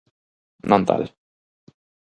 Non 0.69 0.81
tal. 0.87 1.03